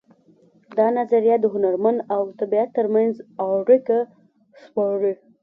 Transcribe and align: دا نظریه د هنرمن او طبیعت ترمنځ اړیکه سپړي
دا 0.77 0.87
نظریه 0.99 1.35
د 1.39 1.45
هنرمن 1.53 1.97
او 2.13 2.21
طبیعت 2.39 2.69
ترمنځ 2.77 3.13
اړیکه 3.47 3.97
سپړي 4.63 5.13